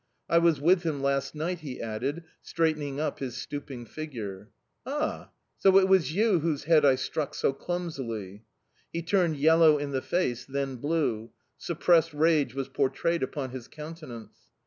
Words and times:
I 0.27 0.39
was 0.39 0.59
with 0.59 0.81
him 0.81 1.03
last 1.03 1.35
night," 1.35 1.59
he 1.59 1.79
added, 1.79 2.23
straightening 2.41 2.99
up 2.99 3.19
his 3.19 3.37
stooping 3.37 3.85
figure. 3.85 4.49
"Ah! 4.83 5.29
So 5.59 5.77
it 5.77 5.87
was 5.87 6.15
you 6.15 6.39
whose 6.39 6.63
head 6.63 6.83
I 6.83 6.95
struck 6.95 7.35
so 7.35 7.53
clumsily?"... 7.53 8.43
He 8.91 9.03
turned 9.03 9.35
yellow 9.37 9.77
in 9.77 9.91
the 9.91 10.01
face, 10.01 10.43
then 10.43 10.77
blue; 10.77 11.29
suppressed 11.55 12.15
rage 12.15 12.55
was 12.55 12.67
portrayed 12.67 13.21
upon 13.21 13.51
his 13.51 13.67
countenance. 13.67 14.39